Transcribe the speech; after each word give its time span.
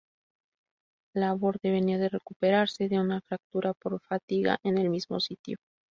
Laborde 1.13 1.69
venía 1.69 1.99
de 1.99 2.09
recuperarse 2.09 2.89
de 2.89 2.99
una 2.99 3.21
fractura 3.21 3.75
por 3.75 3.99
fatiga 4.01 4.57
en 4.63 4.79
el 4.79 4.89
mismo 4.89 5.19
sitio. 5.19 5.57